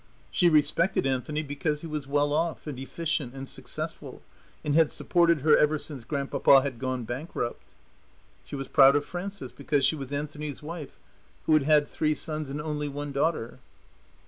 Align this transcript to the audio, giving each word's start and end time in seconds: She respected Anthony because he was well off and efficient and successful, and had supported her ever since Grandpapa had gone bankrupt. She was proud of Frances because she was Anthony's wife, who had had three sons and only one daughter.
She 0.31 0.49
respected 0.49 1.05
Anthony 1.05 1.43
because 1.43 1.81
he 1.81 1.87
was 1.87 2.07
well 2.07 2.33
off 2.33 2.65
and 2.65 2.79
efficient 2.79 3.35
and 3.35 3.47
successful, 3.47 4.23
and 4.63 4.73
had 4.73 4.91
supported 4.91 5.41
her 5.41 5.55
ever 5.55 5.77
since 5.77 6.05
Grandpapa 6.05 6.63
had 6.63 6.79
gone 6.79 7.03
bankrupt. 7.03 7.67
She 8.43 8.55
was 8.55 8.67
proud 8.67 8.95
of 8.95 9.05
Frances 9.05 9.51
because 9.51 9.85
she 9.85 9.95
was 9.95 10.11
Anthony's 10.11 10.63
wife, 10.63 10.97
who 11.45 11.53
had 11.53 11.61
had 11.69 11.87
three 11.87 12.15
sons 12.15 12.49
and 12.49 12.59
only 12.59 12.87
one 12.89 13.11
daughter. 13.11 13.59